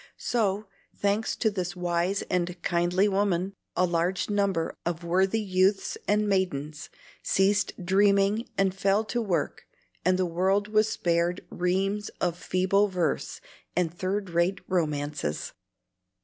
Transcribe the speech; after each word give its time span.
So, 0.17 0.65
thanks 0.97 1.35
to 1.35 1.51
this 1.51 1.75
wise 1.75 2.23
and 2.23 2.59
kindly 2.63 3.07
woman, 3.07 3.53
a 3.75 3.85
large 3.85 4.31
number 4.31 4.73
of 4.83 5.03
worthy 5.03 5.39
youths 5.39 5.95
and 6.07 6.27
maidens 6.27 6.89
ceased 7.21 7.73
dreaming 7.85 8.49
and 8.57 8.73
fell 8.73 9.03
to 9.05 9.21
work, 9.21 9.67
and 10.03 10.17
the 10.17 10.25
world 10.25 10.69
was 10.69 10.89
spared 10.89 11.45
reams 11.51 12.09
of 12.19 12.35
feeble 12.35 12.87
verse 12.87 13.41
and 13.75 13.93
third 13.93 14.31
rate 14.31 14.61
romances. 14.67 15.53